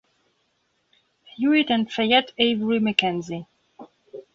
[1.35, 3.45] Hewitt and Fayette Avery McKenzie.